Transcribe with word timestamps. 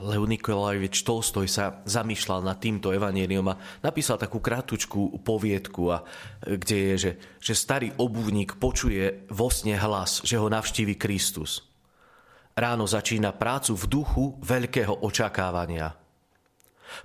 Lev 0.00 0.24
Nikolajevič 0.24 1.04
Tolstoj 1.04 1.44
sa 1.44 1.84
zamýšľal 1.84 2.40
nad 2.40 2.56
týmto 2.56 2.88
evaníliom 2.88 3.52
a 3.52 3.60
napísal 3.84 4.16
takú 4.16 4.40
krátučku 4.40 5.20
poviedku, 5.20 5.92
a, 5.92 6.08
kde 6.40 6.76
je, 6.76 6.94
že, 6.96 7.12
že 7.36 7.52
starý 7.52 7.92
obuvník 8.00 8.56
počuje 8.56 9.28
vo 9.28 9.52
sne 9.52 9.76
hlas, 9.76 10.24
že 10.24 10.40
ho 10.40 10.48
navštívi 10.48 10.96
Kristus. 10.96 11.68
Ráno 12.56 12.88
začína 12.88 13.36
prácu 13.36 13.76
v 13.76 13.84
duchu 13.92 14.24
veľkého 14.40 15.04
očakávania. 15.04 15.92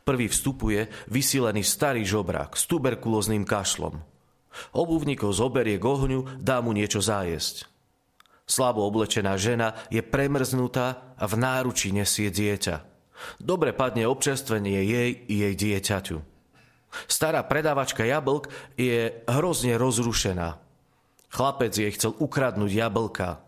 Prvý 0.08 0.32
vstupuje 0.32 0.88
vysílený 1.12 1.68
starý 1.68 2.08
žobrák 2.08 2.56
s 2.56 2.64
tuberkulóznym 2.72 3.44
kašlom. 3.44 4.00
Obuvníkov 4.72 5.36
zoberie 5.36 5.76
k 5.76 5.84
ohňu, 5.84 6.40
dá 6.40 6.64
mu 6.64 6.72
niečo 6.72 7.04
zájesť. 7.04 7.73
Slabo 8.54 8.86
oblečená 8.86 9.34
žena 9.34 9.74
je 9.90 10.06
premrznutá 10.06 11.18
a 11.18 11.26
v 11.26 11.42
náručí 11.42 11.90
nesie 11.90 12.30
dieťa. 12.30 12.86
Dobre 13.42 13.74
padne 13.74 14.06
občerstvenie 14.06 14.78
jej 14.86 15.10
i 15.26 15.36
jej 15.42 15.54
dieťaťu. 15.58 16.22
Stará 17.10 17.42
predávačka 17.42 18.06
jablk 18.06 18.54
je 18.78 19.26
hrozne 19.26 19.74
rozrušená. 19.82 20.62
Chlapec 21.34 21.74
jej 21.74 21.90
chcel 21.98 22.14
ukradnúť 22.14 22.70
jablka. 22.78 23.42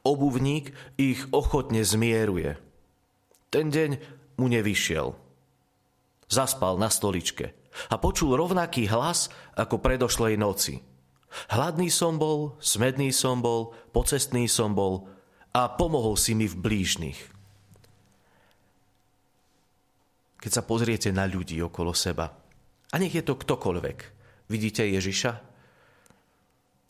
Obuvník 0.00 0.72
ich 0.96 1.20
ochotne 1.36 1.84
zmieruje. 1.84 2.56
Ten 3.52 3.68
deň 3.68 4.00
mu 4.40 4.48
nevyšiel. 4.48 5.12
Zaspal 6.32 6.80
na 6.80 6.88
stoličke 6.88 7.52
a 7.92 8.00
počul 8.00 8.32
rovnaký 8.32 8.88
hlas 8.88 9.28
ako 9.60 9.76
predošlej 9.76 10.40
noci– 10.40 10.80
Hladný 11.52 11.92
som 11.92 12.16
bol, 12.16 12.56
smedný 12.62 13.12
som 13.12 13.42
bol, 13.42 13.74
pocestný 13.92 14.48
som 14.48 14.72
bol 14.72 15.10
a 15.52 15.68
pomohol 15.72 16.16
si 16.20 16.36
mi 16.36 16.46
v 16.48 16.56
blížnych. 16.56 17.20
Keď 20.36 20.50
sa 20.52 20.62
pozriete 20.62 21.10
na 21.10 21.26
ľudí 21.26 21.58
okolo 21.58 21.96
seba, 21.96 22.30
a 22.92 22.96
nech 23.02 23.12
je 23.12 23.24
to 23.26 23.34
ktokoľvek, 23.34 23.98
vidíte 24.46 24.86
Ježiša? 24.86 25.55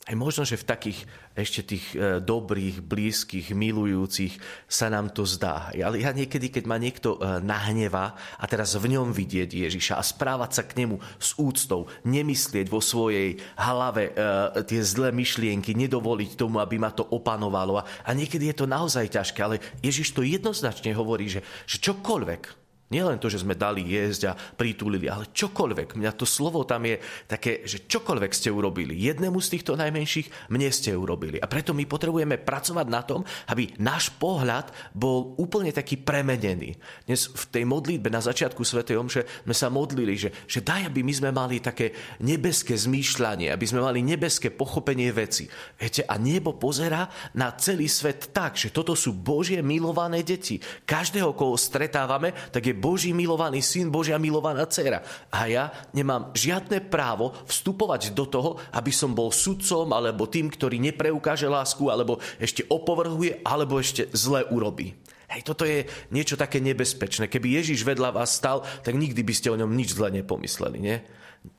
Aj 0.07 0.15
možno, 0.15 0.47
že 0.47 0.55
v 0.55 0.63
takých 0.71 0.99
ešte 1.35 1.75
tých 1.75 1.85
e, 1.91 2.23
dobrých, 2.23 2.79
blízkych, 2.79 3.51
milujúcich 3.51 4.39
sa 4.63 4.87
nám 4.87 5.11
to 5.11 5.27
zdá. 5.27 5.67
Ale 5.75 5.99
ja 5.99 6.15
niekedy, 6.15 6.47
keď 6.47 6.63
ma 6.63 6.79
niekto 6.79 7.19
e, 7.19 7.43
nahnevá 7.43 8.15
a 8.39 8.47
teraz 8.47 8.79
v 8.79 8.95
ňom 8.95 9.11
vidieť 9.11 9.67
Ježiša 9.67 9.99
a 9.99 10.03
správať 10.07 10.51
sa 10.55 10.63
k 10.63 10.79
nemu 10.79 10.95
s 11.19 11.35
úctou, 11.35 11.91
nemyslieť 12.07 12.71
vo 12.71 12.79
svojej 12.79 13.35
hlave 13.59 14.15
e, 14.15 14.23
tie 14.63 14.79
zlé 14.79 15.11
myšlienky, 15.11 15.75
nedovoliť 15.75 16.39
tomu, 16.39 16.63
aby 16.63 16.79
ma 16.79 16.95
to 16.95 17.03
opanovalo. 17.03 17.83
A 17.83 18.09
niekedy 18.15 18.47
je 18.47 18.63
to 18.63 18.65
naozaj 18.65 19.11
ťažké, 19.11 19.43
ale 19.43 19.59
Ježiš 19.83 20.15
to 20.15 20.23
jednoznačne 20.23 20.95
hovorí, 20.95 21.27
že, 21.27 21.43
že 21.67 21.83
čokoľvek, 21.83 22.66
Nielen 22.87 23.19
to, 23.19 23.27
že 23.27 23.43
sme 23.43 23.51
dali 23.51 23.83
jesť 23.83 24.31
a 24.31 24.37
pritúlili, 24.39 25.11
ale 25.11 25.27
čokoľvek. 25.35 25.99
Mňa 25.99 26.11
to 26.15 26.23
slovo 26.23 26.63
tam 26.63 26.87
je 26.87 27.03
také, 27.27 27.67
že 27.67 27.83
čokoľvek 27.83 28.31
ste 28.31 28.47
urobili. 28.47 28.95
Jednému 28.95 29.43
z 29.43 29.59
týchto 29.59 29.75
najmenších 29.75 30.47
mne 30.47 30.71
ste 30.71 30.95
urobili. 30.95 31.35
A 31.35 31.51
preto 31.51 31.75
my 31.75 31.83
potrebujeme 31.83 32.39
pracovať 32.39 32.87
na 32.87 33.03
tom, 33.03 33.27
aby 33.51 33.75
náš 33.83 34.15
pohľad 34.15 34.71
bol 34.95 35.35
úplne 35.35 35.75
taký 35.75 35.99
premenený. 35.99 36.79
Dnes 37.03 37.27
v 37.27 37.43
tej 37.51 37.67
modlitbe 37.67 38.07
na 38.07 38.23
začiatku 38.23 38.63
Sv. 38.63 38.87
Omše 38.87 39.43
sme 39.43 39.51
sa 39.51 39.67
modlili, 39.67 40.15
že, 40.15 40.31
že 40.47 40.63
daj, 40.63 40.87
aby 40.87 41.03
my 41.03 41.11
sme 41.11 41.35
mali 41.35 41.59
také 41.59 41.91
nebeské 42.23 42.71
zmýšľanie, 42.71 43.51
aby 43.51 43.67
sme 43.67 43.83
mali 43.83 43.99
nebeské 43.99 44.47
pochopenie 44.55 45.11
veci. 45.11 45.43
Viete, 45.75 46.07
a 46.07 46.15
nebo 46.15 46.55
pozera 46.55 47.11
na 47.35 47.51
celý 47.59 47.91
svet 47.91 48.31
tak, 48.31 48.55
že 48.55 48.71
toto 48.71 48.95
sú 48.95 49.11
Božie 49.11 49.59
milované 49.59 50.23
deti. 50.23 50.63
Každého, 50.87 51.35
koho 51.35 51.59
stretávame, 51.59 52.31
tak 52.55 52.63
je 52.63 52.76
Boží 52.77 53.11
milovaný 53.11 53.65
syn, 53.65 53.89
Božia 53.89 54.21
milovaná 54.21 54.69
dcera. 54.69 55.01
A 55.33 55.49
ja 55.49 55.73
nemám 55.91 56.31
žiadne 56.37 56.85
právo 56.85 57.33
vstupovať 57.49 58.13
do 58.13 58.29
toho, 58.29 58.61
aby 58.71 58.93
som 58.93 59.17
bol 59.17 59.33
sudcom, 59.33 59.89
alebo 59.91 60.29
tým, 60.29 60.47
ktorý 60.53 60.77
nepreukáže 60.77 61.49
lásku, 61.49 61.89
alebo 61.89 62.21
ešte 62.37 62.63
opovrhuje, 62.69 63.41
alebo 63.41 63.81
ešte 63.81 64.07
zle 64.13 64.45
urobí. 64.53 64.93
Hej, 65.27 65.43
toto 65.43 65.67
je 65.67 65.83
niečo 66.15 66.39
také 66.39 66.63
nebezpečné. 66.63 67.27
Keby 67.27 67.59
Ježiš 67.59 67.83
vedľa 67.83 68.15
vás 68.15 68.31
stal, 68.31 68.63
tak 68.79 68.95
nikdy 68.95 69.27
by 69.27 69.33
ste 69.35 69.51
o 69.51 69.59
ňom 69.59 69.75
nič 69.75 69.91
zle 69.91 70.07
nepomysleli, 70.15 70.79
nie? 70.79 71.03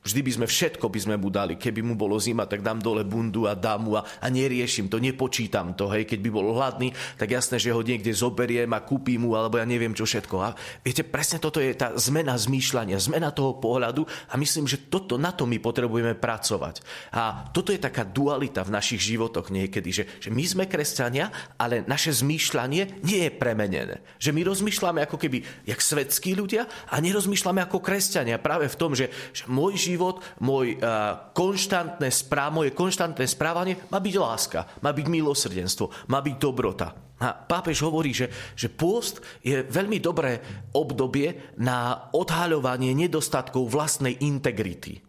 Vždy 0.05 0.21
by 0.21 0.31
sme 0.39 0.45
všetko 0.47 0.85
by 0.89 0.99
sme 0.99 1.15
mu 1.17 1.33
dali. 1.33 1.57
Keby 1.57 1.81
mu 1.81 1.93
bolo 1.97 2.15
zima, 2.21 2.45
tak 2.45 2.61
dám 2.61 2.79
dole 2.79 3.01
bundu 3.03 3.49
a 3.49 3.57
dám 3.57 3.79
mu 3.85 3.91
a, 3.97 4.05
a 4.05 4.27
neriešim 4.29 4.91
to, 4.91 5.01
nepočítam 5.01 5.73
to. 5.73 5.89
Hej. 5.89 6.05
Keď 6.05 6.19
by 6.21 6.29
bol 6.29 6.53
hladný, 6.53 6.93
tak 7.17 7.33
jasné, 7.33 7.57
že 7.57 7.73
ho 7.73 7.81
niekde 7.81 8.13
zoberiem 8.13 8.69
a 8.75 8.83
kúpim 8.83 9.25
mu, 9.25 9.33
alebo 9.33 9.57
ja 9.57 9.65
neviem 9.65 9.95
čo 9.97 10.05
všetko. 10.05 10.35
A 10.37 10.53
viete, 10.85 11.01
presne 11.01 11.41
toto 11.41 11.57
je 11.57 11.73
tá 11.73 11.95
zmena 11.97 12.37
zmýšľania, 12.37 13.01
zmena 13.01 13.33
toho 13.33 13.57
pohľadu 13.57 14.05
a 14.29 14.37
myslím, 14.37 14.69
že 14.69 14.91
toto, 14.91 15.17
na 15.17 15.33
to 15.33 15.49
my 15.49 15.57
potrebujeme 15.57 16.13
pracovať. 16.13 16.85
A 17.15 17.49
toto 17.49 17.73
je 17.73 17.81
taká 17.81 18.05
dualita 18.05 18.61
v 18.61 18.75
našich 18.75 19.01
životoch 19.01 19.49
niekedy, 19.49 19.89
že, 19.89 20.03
že 20.21 20.29
my 20.29 20.43
sme 20.45 20.63
kresťania, 20.69 21.31
ale 21.55 21.81
naše 21.87 22.13
zmýšľanie 22.13 23.01
nie 23.01 23.25
je 23.25 23.31
premenené. 23.33 24.03
Že 24.19 24.35
my 24.35 24.41
rozmýšľame 24.45 24.99
ako 25.07 25.17
keby 25.17 25.65
jak 25.65 25.79
svetskí 25.79 26.35
ľudia 26.35 26.67
a 26.91 26.95
nerozmýšľame 26.99 27.63
ako 27.63 27.81
kresťania 27.81 28.37
práve 28.37 28.67
v 28.67 28.75
tom, 28.77 28.91
že, 28.93 29.09
že 29.31 29.47
môj 29.47 29.78
život, 29.79 30.19
môj 30.43 30.75
uh, 30.75 31.31
konštantné 31.31 32.11
správ, 32.11 32.51
moje 32.51 32.75
konštantné 32.75 33.23
správanie 33.23 33.79
má 33.87 34.03
byť 34.03 34.15
láska, 34.19 34.59
má 34.83 34.91
byť 34.91 35.07
milosrdenstvo, 35.07 36.11
má 36.11 36.19
byť 36.19 36.35
dobrota. 36.35 36.91
A 37.19 37.35
pápež 37.35 37.83
hovorí, 37.83 38.11
že, 38.11 38.27
že 38.55 38.67
pôst 38.67 39.23
je 39.39 39.63
veľmi 39.63 40.03
dobré 40.03 40.39
obdobie 40.75 41.55
na 41.59 42.11
odhaľovanie 42.11 42.91
nedostatkov 42.95 43.71
vlastnej 43.71 44.19
integrity. 44.23 44.99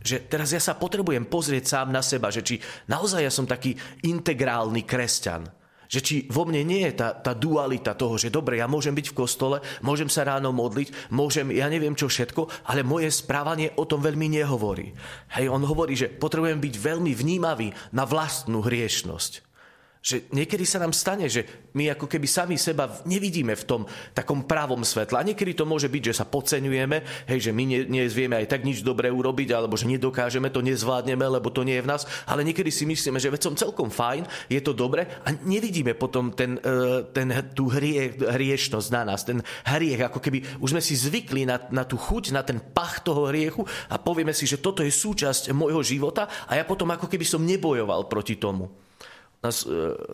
Že 0.00 0.16
teraz 0.32 0.56
ja 0.56 0.60
sa 0.60 0.80
potrebujem 0.80 1.28
pozrieť 1.28 1.64
sám 1.76 1.92
na 1.92 2.00
seba, 2.00 2.32
že 2.32 2.40
či 2.40 2.56
naozaj 2.88 3.20
ja 3.20 3.32
som 3.32 3.44
taký 3.44 3.76
integrálny 4.04 4.88
kresťan 4.88 5.59
že 5.90 6.00
či 6.00 6.16
vo 6.30 6.46
mne 6.46 6.62
nie 6.62 6.86
je 6.86 6.94
tá, 6.94 7.10
tá 7.18 7.34
dualita 7.34 7.98
toho, 7.98 8.14
že 8.14 8.30
dobre, 8.30 8.62
ja 8.62 8.70
môžem 8.70 8.94
byť 8.94 9.10
v 9.10 9.18
kostole, 9.18 9.58
môžem 9.82 10.06
sa 10.06 10.22
ráno 10.22 10.54
modliť, 10.54 11.10
môžem, 11.10 11.50
ja 11.50 11.66
neviem 11.66 11.98
čo 11.98 12.06
všetko, 12.06 12.70
ale 12.70 12.86
moje 12.86 13.10
správanie 13.10 13.74
o 13.74 13.82
tom 13.82 13.98
veľmi 13.98 14.30
nehovorí. 14.30 14.94
Hej, 15.34 15.50
on 15.50 15.66
hovorí, 15.66 15.98
že 15.98 16.06
potrebujem 16.06 16.62
byť 16.62 16.74
veľmi 16.78 17.10
vnímavý 17.10 17.74
na 17.90 18.06
vlastnú 18.06 18.62
hriešnosť. 18.62 19.49
Že 20.00 20.32
niekedy 20.32 20.64
sa 20.64 20.80
nám 20.80 20.96
stane, 20.96 21.28
že 21.28 21.44
my 21.76 21.92
ako 21.92 22.08
keby 22.08 22.24
sami 22.24 22.56
seba 22.56 22.88
nevidíme 23.04 23.52
v 23.52 23.66
tom 23.68 23.82
takom 24.16 24.48
pravom 24.48 24.80
svetle. 24.80 25.20
A 25.20 25.28
niekedy 25.28 25.52
to 25.52 25.68
môže 25.68 25.92
byť, 25.92 26.02
že 26.08 26.16
sa 26.16 26.24
podceňujeme, 26.24 27.28
hej, 27.28 27.38
že 27.44 27.52
my 27.52 27.84
nezvieme 27.84 28.32
aj 28.40 28.48
tak 28.48 28.64
nič 28.64 28.80
dobré 28.80 29.12
urobiť, 29.12 29.52
alebo 29.52 29.76
že 29.76 29.84
nedokážeme, 29.84 30.48
to 30.48 30.64
nezvládneme, 30.64 31.20
lebo 31.20 31.52
to 31.52 31.68
nie 31.68 31.76
je 31.76 31.84
v 31.84 31.90
nás. 31.92 32.08
Ale 32.24 32.48
niekedy 32.48 32.72
si 32.72 32.88
myslíme, 32.88 33.20
že 33.20 33.28
veď 33.28 33.40
som 33.44 33.60
celkom 33.60 33.92
fajn, 33.92 34.24
je 34.48 34.60
to 34.64 34.72
dobre 34.72 35.04
a 35.04 35.28
nevidíme 35.44 35.92
potom 35.92 36.32
ten, 36.32 36.56
e, 36.56 37.04
ten, 37.12 37.28
tú 37.52 37.68
hrie, 37.68 38.16
hriešnosť 38.16 38.88
na 38.96 39.02
nás, 39.04 39.20
ten 39.28 39.44
hriech, 39.68 40.00
ako 40.08 40.16
keby 40.16 40.64
už 40.64 40.72
sme 40.72 40.80
si 40.80 40.96
zvykli 40.96 41.44
na, 41.44 41.60
na 41.68 41.84
tú 41.84 42.00
chuť, 42.00 42.32
na 42.32 42.40
ten 42.40 42.56
pach 42.56 43.04
toho 43.04 43.28
hriechu 43.28 43.68
a 43.92 44.00
povieme 44.00 44.32
si, 44.32 44.48
že 44.48 44.64
toto 44.64 44.80
je 44.80 44.88
súčasť 44.88 45.52
môjho 45.52 45.84
života 45.84 46.24
a 46.48 46.56
ja 46.56 46.64
potom 46.64 46.88
ako 46.88 47.04
keby 47.04 47.28
som 47.28 47.44
nebojoval 47.44 48.08
proti 48.08 48.40
tomu 48.40 48.89
na, 49.40 49.50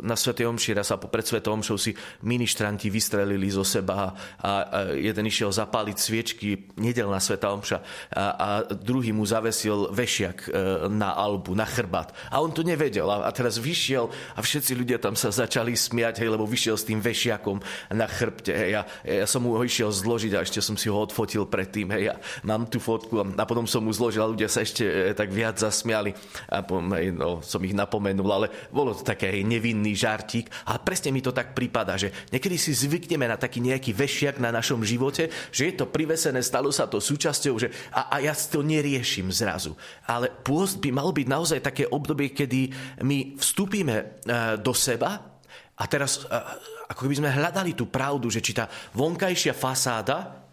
na 0.07 0.15
Svete 0.15 0.47
Omši, 0.47 0.79
raz 0.79 0.95
sa 0.95 1.03
pred 1.03 1.27
Svetou 1.27 1.59
Omšou 1.59 1.75
si 1.75 1.91
ministranti 2.23 2.87
vystrelili 2.87 3.51
zo 3.51 3.67
seba 3.67 4.15
a, 4.15 4.15
a 4.39 4.51
jeden 4.95 5.27
išiel 5.27 5.51
zapáliť 5.51 5.97
sviečky, 5.99 6.47
nedelná 6.79 7.19
Sveta 7.19 7.51
Omša 7.51 7.79
a, 8.15 8.25
a 8.39 8.49
druhý 8.71 9.11
mu 9.11 9.27
zavesil 9.27 9.91
vešiak 9.91 10.47
e, 10.47 10.49
na 10.95 11.11
albu, 11.11 11.59
na 11.59 11.67
chrbát. 11.67 12.15
A 12.31 12.39
on 12.39 12.55
to 12.55 12.63
nevedel 12.63 13.11
a, 13.11 13.27
a 13.27 13.31
teraz 13.35 13.59
vyšiel 13.59 14.07
a 14.39 14.41
všetci 14.47 14.79
ľudia 14.79 15.03
tam 15.03 15.19
sa 15.19 15.35
začali 15.35 15.75
smiať, 15.75 16.23
hej, 16.23 16.31
lebo 16.31 16.47
vyšiel 16.47 16.79
s 16.79 16.87
tým 16.87 17.03
vešiakom 17.03 17.59
na 17.99 18.07
chrbte. 18.07 18.55
Hej, 18.55 18.71
ja, 18.79 18.83
ja 19.03 19.27
som 19.27 19.43
mu 19.43 19.59
ho 19.59 19.63
išiel 19.67 19.91
zložiť 19.91 20.39
a 20.39 20.47
ešte 20.47 20.63
som 20.63 20.79
si 20.79 20.87
ho 20.87 21.03
odfotil 21.03 21.51
predtým. 21.51 21.91
Hej, 21.91 22.15
ja 22.15 22.17
mám 22.47 22.71
tú 22.71 22.79
fotku 22.79 23.19
a, 23.19 23.27
a 23.27 23.43
potom 23.43 23.67
som 23.67 23.83
mu 23.83 23.91
zložil 23.91 24.23
a 24.23 24.31
ľudia 24.31 24.47
sa 24.47 24.63
ešte 24.63 24.87
e, 24.87 25.11
tak 25.19 25.35
viac 25.35 25.59
zasmiali 25.59 26.15
a 26.47 26.63
potom, 26.63 26.95
no, 26.95 27.43
som 27.43 27.59
ich 27.67 27.75
napomenul, 27.75 28.31
ale 28.31 28.47
bolo 28.71 28.95
to 28.95 29.03
tak 29.03 29.16
také 29.17 29.41
nevinný 29.41 29.97
žartík. 29.97 30.53
A 30.69 30.77
presne 30.77 31.09
mi 31.09 31.25
to 31.25 31.33
tak 31.33 31.57
prípada, 31.57 31.97
že 31.97 32.13
niekedy 32.29 32.61
si 32.61 32.77
zvykneme 32.77 33.25
na 33.25 33.41
taký 33.41 33.65
nejaký 33.65 33.97
vešiak 33.97 34.37
na 34.37 34.53
našom 34.53 34.85
živote, 34.85 35.33
že 35.49 35.73
je 35.73 35.75
to 35.81 35.89
privesené, 35.89 36.45
stalo 36.45 36.69
sa 36.69 36.85
to 36.85 37.01
súčasťou, 37.01 37.55
že 37.57 37.73
a, 37.97 38.13
a 38.13 38.17
ja 38.21 38.37
to 38.37 38.61
neriešim 38.61 39.33
zrazu. 39.33 39.73
Ale 40.05 40.29
pôst 40.29 40.77
by 40.85 40.93
mal 40.93 41.09
byť 41.11 41.27
naozaj 41.27 41.59
také 41.65 41.89
obdobie, 41.89 42.37
kedy 42.37 42.69
my 43.01 43.41
vstúpime 43.41 43.97
uh, 43.97 44.61
do 44.61 44.77
seba 44.77 45.41
a 45.73 45.85
teraz 45.89 46.29
uh, 46.29 46.45
ako 46.93 47.09
keby 47.09 47.19
sme 47.25 47.35
hľadali 47.35 47.73
tú 47.73 47.89
pravdu, 47.89 48.29
že 48.29 48.45
či 48.45 48.55
tá 48.55 48.69
vonkajšia 48.95 49.57
fasáda 49.57 50.45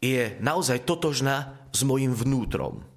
je 0.00 0.40
naozaj 0.40 0.82
totožná 0.88 1.68
s 1.70 1.84
mojim 1.84 2.10
vnútrom. 2.10 2.89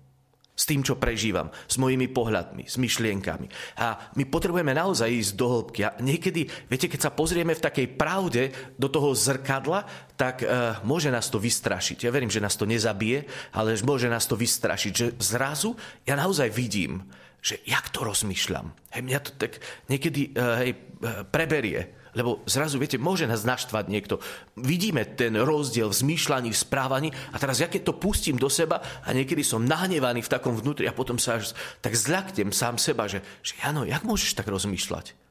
S 0.54 0.70
tým, 0.70 0.86
čo 0.86 1.02
prežívam, 1.02 1.50
s 1.66 1.82
mojimi 1.82 2.06
pohľadmi, 2.14 2.70
s 2.70 2.78
myšlienkami. 2.78 3.50
A 3.82 4.14
my 4.14 4.24
potrebujeme 4.30 4.70
naozaj 4.78 5.10
ísť 5.10 5.34
do 5.34 5.46
hĺbky. 5.50 5.82
A 5.82 5.98
niekedy, 5.98 6.46
viete, 6.70 6.86
keď 6.86 7.10
sa 7.10 7.12
pozrieme 7.12 7.58
v 7.58 7.66
takej 7.66 7.88
pravde 7.98 8.54
do 8.78 8.86
toho 8.86 9.18
zrkadla, 9.18 9.90
tak 10.14 10.46
uh, 10.46 10.78
môže 10.86 11.10
nás 11.10 11.26
to 11.34 11.42
vystrašiť. 11.42 12.06
Ja 12.06 12.14
verím, 12.14 12.30
že 12.30 12.44
nás 12.44 12.54
to 12.54 12.70
nezabije, 12.70 13.26
ale 13.58 13.74
môže 13.82 14.06
nás 14.06 14.30
to 14.30 14.38
vystrašiť. 14.38 14.94
Že 14.94 15.08
zrazu 15.18 15.74
ja 16.06 16.14
naozaj 16.14 16.54
vidím, 16.54 17.02
že 17.42 17.58
jak 17.66 17.90
to 17.90 18.06
rozmýšľam. 18.06 18.78
Hej, 18.94 19.02
mňa 19.10 19.20
to 19.26 19.32
tak 19.36 19.58
niekedy 19.90 20.38
uh, 20.38 20.62
hej, 20.62 20.78
uh, 21.02 21.26
preberie. 21.26 22.03
Lebo 22.13 22.45
zrazu, 22.45 22.77
viete, 22.77 23.01
môže 23.01 23.25
nás 23.25 23.42
naštvať 23.42 23.89
niekto. 23.89 24.21
Vidíme 24.54 25.06
ten 25.18 25.33
rozdiel 25.33 25.89
v 25.89 26.00
zmýšľaní, 26.06 26.54
v 26.54 26.62
správaní 26.62 27.10
a 27.33 27.42
teraz 27.42 27.57
ja 27.57 27.68
keď 27.69 27.89
to 27.89 27.98
pustím 27.98 28.38
do 28.38 28.50
seba 28.54 28.81
a 29.01 29.10
niekedy 29.13 29.42
som 29.42 29.65
nahnevaný 29.65 30.21
v 30.21 30.31
takom 30.31 30.54
vnútri 30.54 30.86
a 30.86 30.94
potom 30.94 31.18
sa 31.18 31.42
až 31.42 31.57
tak 31.81 31.98
zľaknem 31.98 32.54
sám 32.54 32.77
seba, 32.77 33.10
že, 33.10 33.25
že 33.42 33.57
Jano, 33.57 33.88
jak 33.88 34.06
môžeš 34.06 34.38
tak 34.38 34.50
rozmýšľať? 34.50 35.23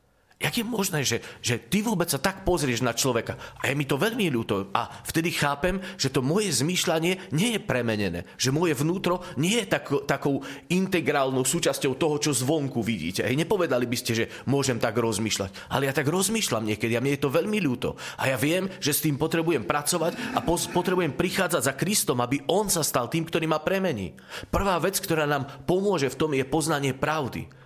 Jak 0.42 0.58
je 0.58 0.66
možné, 0.66 1.06
že, 1.06 1.22
že 1.38 1.62
ty 1.62 1.86
vôbec 1.86 2.10
sa 2.10 2.18
tak 2.18 2.42
pozrieš 2.42 2.82
na 2.82 2.90
človeka? 2.90 3.38
A 3.62 3.70
je 3.70 3.78
mi 3.78 3.86
to 3.86 3.94
veľmi 3.94 4.26
ľúto. 4.26 4.74
A 4.74 4.90
vtedy 5.06 5.30
chápem, 5.30 5.78
že 5.94 6.10
to 6.10 6.18
moje 6.18 6.50
zmýšľanie 6.58 7.30
nie 7.30 7.54
je 7.54 7.60
premenené. 7.62 8.26
Že 8.34 8.50
moje 8.50 8.74
vnútro 8.74 9.22
nie 9.38 9.62
je 9.62 9.70
tak, 9.70 9.86
takou 10.10 10.42
integrálnou 10.66 11.46
súčasťou 11.46 11.94
toho, 11.94 12.18
čo 12.18 12.34
zvonku 12.34 12.82
vidíte. 12.82 13.22
Hej, 13.22 13.38
nepovedali 13.38 13.86
by 13.86 13.96
ste, 13.96 14.12
že 14.18 14.24
môžem 14.50 14.82
tak 14.82 14.98
rozmýšľať. 14.98 15.70
Ale 15.70 15.86
ja 15.86 15.94
tak 15.94 16.10
rozmýšľam 16.10 16.66
niekedy 16.66 16.98
a 16.98 17.02
mne 17.02 17.14
je 17.14 17.22
to 17.22 17.30
veľmi 17.30 17.62
ľúto. 17.62 17.94
A 18.18 18.26
ja 18.26 18.36
viem, 18.36 18.66
že 18.82 18.90
s 18.90 19.06
tým 19.06 19.14
potrebujem 19.14 19.62
pracovať 19.62 20.34
a 20.34 20.42
potrebujem 20.42 21.14
prichádzať 21.14 21.62
za 21.62 21.78
Kristom, 21.78 22.18
aby 22.18 22.42
On 22.50 22.66
sa 22.66 22.82
stal 22.82 23.06
tým, 23.06 23.22
ktorý 23.22 23.46
ma 23.46 23.62
premení. 23.62 24.18
Prvá 24.50 24.82
vec, 24.82 24.98
ktorá 24.98 25.22
nám 25.22 25.46
pomôže 25.70 26.10
v 26.10 26.18
tom, 26.18 26.34
je 26.34 26.42
poznanie 26.42 26.90
pravdy. 26.90 27.61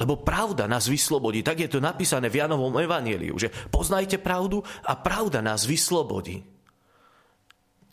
Lebo 0.00 0.24
pravda 0.24 0.64
nás 0.64 0.88
vyslobodí. 0.88 1.44
Tak 1.44 1.60
je 1.60 1.68
to 1.68 1.78
napísané 1.84 2.32
v 2.32 2.40
Janovom 2.40 2.72
evanieliu, 2.80 3.36
že 3.36 3.52
poznajte 3.52 4.16
pravdu 4.16 4.64
a 4.64 4.96
pravda 4.96 5.44
nás 5.44 5.68
vyslobodí. 5.68 6.40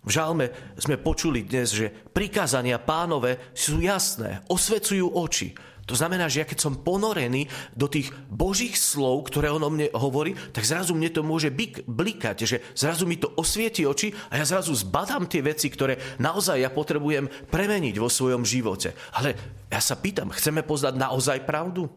V 0.07 0.09
žalme 0.15 0.55
sme 0.79 0.95
počuli 0.95 1.43
dnes, 1.43 1.75
že 1.75 1.91
prikázania 1.91 2.79
pánové 2.79 3.51
sú 3.51 3.83
jasné, 3.83 4.39
osvecujú 4.47 5.11
oči. 5.19 5.51
To 5.87 5.95
znamená, 5.95 6.27
že 6.27 6.43
ja 6.43 6.47
keď 6.47 6.59
som 6.59 6.83
ponorený 6.83 7.47
do 7.71 7.87
tých 7.87 8.11
božích 8.27 8.75
slov, 8.75 9.31
ktoré 9.31 9.47
on 9.47 9.63
o 9.63 9.71
mne 9.71 9.87
hovorí, 9.95 10.35
tak 10.51 10.67
zrazu 10.67 10.91
mne 10.91 11.07
to 11.15 11.23
môže 11.23 11.47
blikať, 11.87 12.37
že 12.43 12.59
zrazu 12.75 13.07
mi 13.07 13.15
to 13.15 13.31
osvieti 13.39 13.87
oči 13.87 14.11
a 14.27 14.35
ja 14.35 14.43
zrazu 14.43 14.75
zbadám 14.75 15.31
tie 15.31 15.39
veci, 15.39 15.71
ktoré 15.71 16.19
naozaj 16.19 16.59
ja 16.59 16.67
potrebujem 16.67 17.31
premeniť 17.47 17.95
vo 18.03 18.11
svojom 18.11 18.43
živote. 18.43 18.91
Ale 19.15 19.63
ja 19.71 19.79
sa 19.79 19.95
pýtam, 19.95 20.27
chceme 20.35 20.67
poznať 20.67 20.99
naozaj 20.99 21.47
pravdu? 21.47 21.87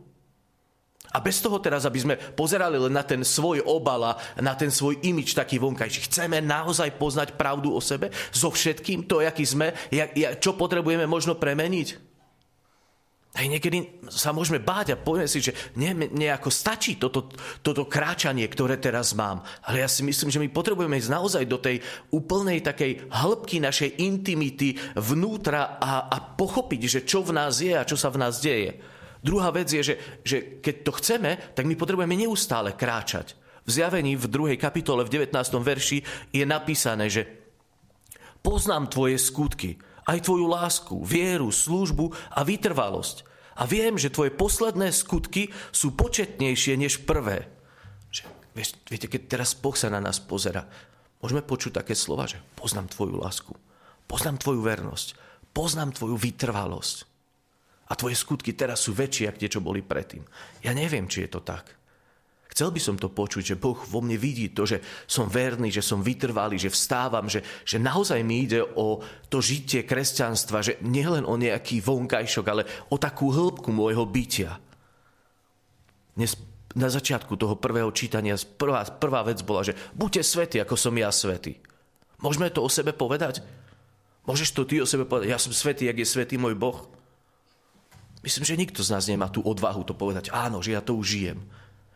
A 1.10 1.18
bez 1.18 1.42
toho 1.42 1.58
teraz, 1.58 1.82
aby 1.82 1.98
sme 1.98 2.14
pozerali 2.14 2.78
len 2.78 2.94
na 2.94 3.02
ten 3.02 3.26
svoj 3.26 3.66
obal 3.66 4.14
a 4.14 4.18
na 4.38 4.54
ten 4.54 4.70
svoj 4.70 5.02
imič 5.02 5.34
taký 5.34 5.58
vonkajší. 5.58 6.06
Chceme 6.06 6.38
naozaj 6.38 6.94
poznať 6.94 7.34
pravdu 7.34 7.74
o 7.74 7.82
sebe? 7.82 8.14
So 8.30 8.54
všetkým 8.54 9.10
to, 9.10 9.18
aký 9.18 9.42
sme? 9.42 9.74
čo 10.38 10.54
potrebujeme 10.54 11.10
možno 11.10 11.34
premeniť? 11.34 12.09
Aj 13.40 13.48
niekedy 13.48 14.04
sa 14.12 14.36
môžeme 14.36 14.60
báť 14.60 14.92
a 14.92 15.00
povieme 15.00 15.24
si, 15.24 15.40
že 15.40 15.56
nie, 15.80 15.96
nejako 15.96 16.52
stačí 16.52 17.00
toto, 17.00 17.32
toto 17.64 17.88
kráčanie, 17.88 18.44
ktoré 18.44 18.76
teraz 18.76 19.16
mám. 19.16 19.40
Ale 19.64 19.80
ja 19.80 19.88
si 19.88 20.04
myslím, 20.04 20.28
že 20.28 20.36
my 20.44 20.52
potrebujeme 20.52 21.00
ísť 21.00 21.08
naozaj 21.08 21.44
do 21.48 21.56
tej 21.56 21.80
úplnej 22.12 22.60
takej 22.60 23.08
hĺbky 23.08 23.64
našej 23.64 23.96
intimity 23.96 24.76
vnútra 24.92 25.80
a, 25.80 26.12
a 26.12 26.20
pochopiť, 26.20 26.80
že 26.84 27.00
čo 27.08 27.24
v 27.24 27.32
nás 27.32 27.64
je 27.64 27.72
a 27.72 27.88
čo 27.88 27.96
sa 27.96 28.12
v 28.12 28.20
nás 28.20 28.44
deje. 28.44 28.76
Druhá 29.24 29.48
vec 29.56 29.72
je, 29.72 29.80
že, 29.80 29.94
že 30.20 30.60
keď 30.60 30.74
to 30.84 30.92
chceme, 31.00 31.30
tak 31.56 31.64
my 31.64 31.80
potrebujeme 31.80 32.20
neustále 32.20 32.76
kráčať. 32.76 33.40
V 33.64 33.72
zjavení 33.72 34.20
v 34.20 34.28
2. 34.28 34.60
kapitole 34.60 35.00
v 35.08 35.16
19. 35.16 35.32
verši 35.64 36.04
je 36.28 36.44
napísané, 36.44 37.08
že 37.08 37.24
poznám 38.44 38.92
tvoje 38.92 39.16
skutky, 39.16 39.80
aj 40.04 40.28
tvoju 40.28 40.44
lásku, 40.44 40.96
vieru, 41.00 41.48
službu 41.48 42.36
a 42.36 42.44
vytrvalosť. 42.44 43.29
A 43.60 43.68
viem, 43.68 44.00
že 44.00 44.08
tvoje 44.08 44.32
posledné 44.32 44.88
skutky 44.88 45.52
sú 45.68 45.92
početnejšie 45.92 46.80
než 46.80 47.04
prvé. 47.04 47.44
Že, 48.08 48.24
viete, 48.88 49.06
keď 49.06 49.36
teraz 49.36 49.52
Boh 49.52 49.76
sa 49.76 49.92
na 49.92 50.00
nás 50.00 50.16
pozera, 50.16 50.64
môžeme 51.20 51.44
počuť 51.44 51.84
také 51.84 51.92
slova, 51.92 52.24
že 52.24 52.40
poznám 52.56 52.88
tvoju 52.88 53.20
lásku, 53.20 53.52
poznám 54.08 54.40
tvoju 54.40 54.64
vernosť, 54.64 55.08
poznám 55.52 55.92
tvoju 55.92 56.16
vytrvalosť. 56.16 57.04
A 57.90 57.98
tvoje 57.98 58.16
skutky 58.16 58.54
teraz 58.56 58.86
sú 58.86 58.96
väčšie, 58.96 59.28
ako 59.28 59.40
tie, 59.42 59.50
čo 59.50 59.60
boli 59.60 59.82
predtým. 59.82 60.22
Ja 60.64 60.72
neviem, 60.72 61.10
či 61.10 61.26
je 61.26 61.30
to 61.36 61.42
tak. 61.42 61.79
Chcel 62.50 62.74
by 62.74 62.80
som 62.82 62.98
to 62.98 63.06
počuť, 63.06 63.54
že 63.54 63.60
Boh 63.60 63.78
vo 63.78 64.02
mne 64.02 64.18
vidí 64.18 64.50
to, 64.50 64.66
že 64.66 64.82
som 65.06 65.30
verný, 65.30 65.70
že 65.70 65.86
som 65.86 66.02
vytrvalý, 66.02 66.58
že 66.58 66.74
vstávam, 66.74 67.30
že, 67.30 67.46
že 67.62 67.78
naozaj 67.78 68.20
mi 68.26 68.42
ide 68.42 68.66
o 68.74 68.98
to 69.30 69.38
žitie 69.38 69.86
kresťanstva, 69.86 70.58
že 70.58 70.82
nielen 70.82 71.22
o 71.22 71.38
nejaký 71.38 71.78
vonkajšok, 71.78 72.46
ale 72.50 72.66
o 72.90 72.98
takú 72.98 73.30
hĺbku 73.30 73.70
môjho 73.70 74.02
bytia. 74.02 74.58
Dnes 76.18 76.34
na 76.74 76.90
začiatku 76.90 77.38
toho 77.38 77.54
prvého 77.54 77.90
čítania 77.94 78.34
prvá, 78.38 78.82
prvá 78.86 79.22
vec 79.26 79.42
bola, 79.46 79.62
že 79.66 79.78
buďte 79.94 80.22
svety, 80.22 80.56
ako 80.62 80.74
som 80.74 80.94
ja 80.98 81.10
svety. 81.10 81.58
Môžeme 82.18 82.50
to 82.50 82.66
o 82.66 82.70
sebe 82.70 82.90
povedať? 82.90 83.42
Môžeš 84.26 84.52
to 84.52 84.66
ty 84.66 84.82
o 84.82 84.86
sebe 84.86 85.06
povedať? 85.06 85.32
Ja 85.32 85.40
som 85.40 85.54
svetý, 85.54 85.88
jak 85.88 85.98
je 85.98 86.06
svetý 86.06 86.34
môj 86.38 86.54
Boh? 86.54 86.86
Myslím, 88.20 88.44
že 88.44 88.60
nikto 88.60 88.84
z 88.84 88.92
nás 88.92 89.08
nemá 89.08 89.32
tú 89.32 89.40
odvahu 89.40 89.80
to 89.82 89.96
povedať. 89.96 90.28
Áno, 90.28 90.60
že 90.60 90.76
ja 90.76 90.84
to 90.84 90.92
už 90.92 91.06
žijem. 91.08 91.38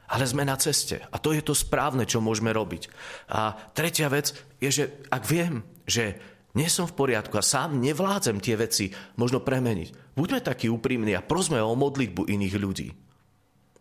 Ale 0.04 0.28
sme 0.28 0.44
na 0.44 0.56
ceste 0.60 1.00
a 1.00 1.16
to 1.16 1.32
je 1.32 1.40
to 1.40 1.56
správne, 1.56 2.04
čo 2.04 2.20
môžeme 2.20 2.52
robiť. 2.52 2.92
A 3.32 3.56
tretia 3.72 4.12
vec 4.12 4.36
je, 4.60 4.68
že 4.68 4.84
ak 5.08 5.24
viem, 5.24 5.64
že 5.88 6.20
nie 6.54 6.70
som 6.70 6.86
v 6.86 6.94
poriadku 6.94 7.34
a 7.34 7.44
sám 7.44 7.82
nevládzem 7.82 8.38
tie 8.38 8.54
veci 8.54 8.94
možno 9.18 9.42
premeniť, 9.42 10.14
buďme 10.14 10.40
takí 10.44 10.70
úprimní 10.70 11.16
a 11.18 11.24
prosme 11.24 11.58
o 11.58 11.74
modlitbu 11.74 12.30
iných 12.30 12.54
ľudí. 12.60 12.88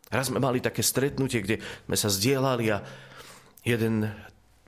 Raz 0.10 0.30
sme 0.30 0.42
mali 0.42 0.62
také 0.62 0.86
stretnutie, 0.86 1.42
kde 1.42 1.58
sme 1.90 1.98
sa 1.98 2.10
zdieľali 2.10 2.66
a 2.70 2.86
jeden 3.66 4.10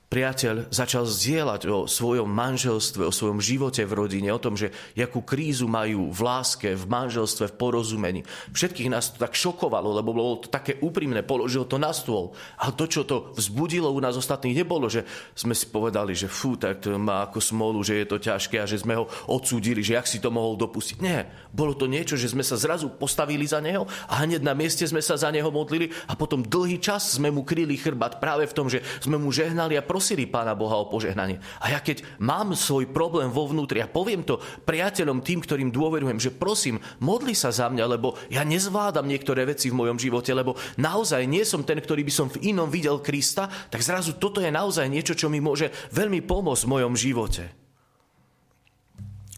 priateľ 0.06 0.70
začal 0.70 1.02
zdieľať 1.02 1.66
o 1.66 1.78
svojom 1.90 2.30
manželstve, 2.30 3.02
o 3.02 3.12
svojom 3.14 3.42
živote 3.42 3.82
v 3.82 3.92
rodine, 3.92 4.30
o 4.30 4.38
tom, 4.38 4.54
že 4.54 4.70
jakú 4.94 5.26
krízu 5.26 5.66
majú 5.66 6.14
v 6.14 6.20
láske, 6.22 6.78
v 6.78 6.84
manželstve, 6.86 7.50
v 7.50 7.58
porozumení. 7.58 8.20
Všetkých 8.54 8.86
nás 8.86 9.10
to 9.10 9.18
tak 9.18 9.34
šokovalo, 9.34 9.98
lebo 9.98 10.14
bolo 10.14 10.38
to 10.38 10.46
také 10.46 10.78
úprimné, 10.78 11.26
položil 11.26 11.66
to 11.66 11.82
na 11.82 11.90
stôl. 11.90 12.38
Ale 12.62 12.78
to, 12.78 12.86
čo 12.86 13.02
to 13.02 13.34
vzbudilo 13.34 13.90
u 13.90 13.98
nás 13.98 14.14
ostatných, 14.14 14.62
nebolo, 14.62 14.86
že 14.86 15.02
sme 15.34 15.58
si 15.58 15.66
povedali, 15.66 16.14
že 16.14 16.30
fú, 16.30 16.54
tak 16.54 16.86
to 16.86 16.94
má 16.94 17.26
ako 17.26 17.42
smolu, 17.42 17.82
že 17.82 17.98
je 17.98 18.06
to 18.06 18.22
ťažké 18.22 18.62
a 18.62 18.70
že 18.70 18.78
sme 18.78 18.94
ho 18.94 19.10
odsúdili, 19.26 19.82
že 19.82 19.98
jak 19.98 20.06
si 20.06 20.22
to 20.22 20.30
mohol 20.30 20.54
dopustiť. 20.54 21.02
Nie, 21.02 21.26
bolo 21.50 21.74
to 21.74 21.90
niečo, 21.90 22.14
že 22.14 22.30
sme 22.30 22.46
sa 22.46 22.54
zrazu 22.54 22.94
postavili 22.94 23.42
za 23.42 23.58
neho 23.58 23.90
a 24.06 24.22
hneď 24.22 24.46
na 24.46 24.54
mieste 24.54 24.86
sme 24.86 25.02
sa 25.02 25.18
za 25.18 25.34
neho 25.34 25.50
modlili 25.50 25.90
a 26.06 26.14
potom 26.14 26.46
dlhý 26.46 26.78
čas 26.78 27.18
sme 27.18 27.34
mu 27.34 27.42
kryli 27.42 27.74
chrbát 27.74 28.22
práve 28.22 28.46
v 28.46 28.54
tom, 28.54 28.70
že 28.70 28.86
sme 29.02 29.18
mu 29.18 29.34
žehnali 29.34 29.74
a 29.74 29.82
prosili 29.96 30.28
Pána 30.28 30.52
Boha 30.52 30.76
o 30.76 30.92
požehnanie. 30.92 31.40
A 31.64 31.72
ja 31.72 31.80
keď 31.80 32.04
mám 32.20 32.52
svoj 32.52 32.92
problém 32.92 33.32
vo 33.32 33.48
vnútri 33.48 33.80
a 33.80 33.88
poviem 33.88 34.20
to 34.28 34.36
priateľom, 34.68 35.24
tým, 35.24 35.40
ktorým 35.40 35.72
dôverujem, 35.72 36.20
že 36.20 36.36
prosím, 36.36 36.76
modli 37.00 37.32
sa 37.32 37.48
za 37.48 37.72
mňa, 37.72 37.96
lebo 37.96 38.12
ja 38.28 38.44
nezvládam 38.44 39.08
niektoré 39.08 39.48
veci 39.48 39.72
v 39.72 39.78
mojom 39.80 39.96
živote, 39.96 40.36
lebo 40.36 40.52
naozaj 40.76 41.24
nie 41.24 41.48
som 41.48 41.64
ten, 41.64 41.80
ktorý 41.80 42.04
by 42.04 42.12
som 42.12 42.28
v 42.28 42.52
inom 42.52 42.68
videl 42.68 43.00
Krista, 43.00 43.48
tak 43.72 43.80
zrazu 43.80 44.20
toto 44.20 44.44
je 44.44 44.52
naozaj 44.52 44.84
niečo, 44.84 45.16
čo 45.16 45.32
mi 45.32 45.40
môže 45.40 45.72
veľmi 45.96 46.20
pomôcť 46.28 46.68
v 46.68 46.72
mojom 46.76 46.92
živote. 46.92 47.48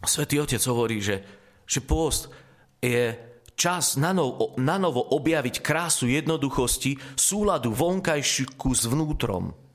Svetý 0.02 0.42
Otec 0.42 0.62
hovorí, 0.66 0.98
že, 0.98 1.22
že 1.70 1.78
pôst 1.86 2.34
je 2.82 3.14
čas 3.54 3.94
na 3.94 4.10
novo, 4.10 5.02
objaviť 5.06 5.62
krásu 5.62 6.10
jednoduchosti, 6.10 6.98
súladu 7.14 7.70
vonkajšiu 7.70 8.58
s 8.58 8.82
vnútrom. 8.90 9.67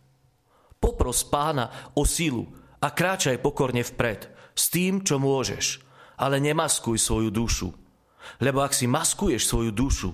Popros 0.84 1.24
pána 1.24 1.72
o 1.96 2.04
silu 2.04 2.52
a 2.84 2.92
kráčaj 2.92 3.40
pokorne 3.40 3.88
vpred 3.88 4.28
s 4.52 4.68
tým, 4.68 5.00
čo 5.00 5.16
môžeš, 5.16 5.80
ale 6.20 6.44
nemaskuj 6.44 7.00
svoju 7.00 7.32
dušu. 7.32 7.72
Lebo 8.44 8.60
ak 8.60 8.76
si 8.76 8.84
maskuješ 8.84 9.48
svoju 9.48 9.72
dušu, 9.72 10.12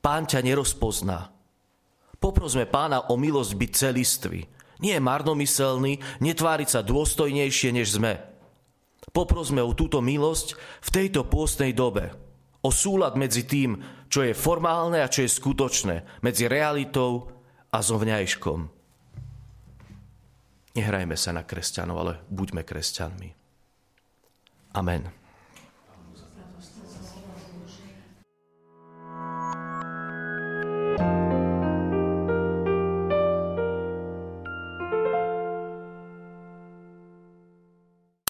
pán 0.00 0.24
ťa 0.24 0.40
nerozpozná. 0.40 1.28
Poprosme 2.16 2.64
pána 2.64 3.12
o 3.12 3.20
milosť 3.20 3.52
byť 3.52 3.70
celistvý, 3.76 4.40
nie 4.80 4.96
marnomyselný, 4.96 6.00
netváriť 6.24 6.68
sa 6.72 6.80
dôstojnejšie, 6.80 7.70
než 7.76 8.00
sme. 8.00 8.16
Poprosme 9.12 9.60
o 9.60 9.76
túto 9.76 10.00
milosť 10.00 10.56
v 10.56 10.88
tejto 10.88 11.28
pôstnej 11.28 11.76
dobe, 11.76 12.16
o 12.64 12.72
súlad 12.72 13.12
medzi 13.20 13.44
tým, 13.44 13.76
čo 14.08 14.24
je 14.24 14.32
formálne 14.32 15.04
a 15.04 15.12
čo 15.12 15.28
je 15.28 15.36
skutočné, 15.36 16.24
medzi 16.24 16.48
realitou 16.48 17.28
a 17.68 17.78
zovňajškom. 17.84 18.77
Nehrajme 20.78 21.18
sa 21.18 21.34
na 21.34 21.42
kresťanov, 21.42 21.96
ale 21.98 22.12
buďme 22.30 22.62
kresťanmi. 22.62 23.34
Amen. 24.78 25.10